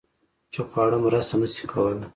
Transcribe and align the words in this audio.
چې 0.53 0.59
خواړه 0.69 0.97
مرسته 1.05 1.35
نشي 1.41 1.65
کولی 1.71 2.05